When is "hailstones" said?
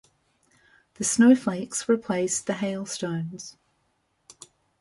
2.55-3.55